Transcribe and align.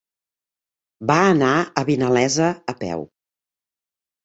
Va 1.11 1.17
anar 1.25 1.51
a 1.59 1.85
Vinalesa 1.91 2.51
a 2.75 2.77
peu. 2.83 3.07